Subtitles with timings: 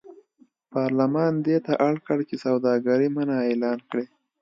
[0.73, 4.05] پارلمان دې ته اړ کړ چې سوداګري منع اعلان کړي.